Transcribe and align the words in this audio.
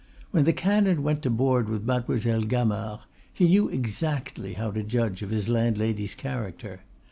When 0.31 0.45
the 0.45 0.51
canon 0.53 1.03
went 1.03 1.21
to 1.21 1.29
board 1.29 1.69
with 1.69 1.85
Mademoiselle 1.85 2.41
Gamard 2.45 3.01
he 3.31 3.47
knew 3.47 3.69
exactly 3.69 4.53
how 4.53 4.71
to 4.71 4.81
judge 4.81 5.21
of 5.21 5.29
his 5.29 5.47
landlady's 5.47 6.15
character. 6.15 6.79